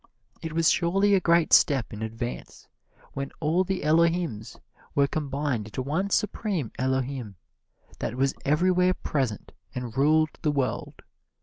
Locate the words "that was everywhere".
7.99-8.95